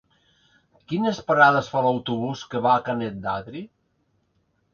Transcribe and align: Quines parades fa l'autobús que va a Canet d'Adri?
Quines 0.91 1.19
parades 1.27 1.69
fa 1.73 1.83
l'autobús 1.87 2.41
que 2.55 2.63
va 2.67 2.73
a 2.77 2.79
Canet 2.89 3.21
d'Adri? 3.27 3.63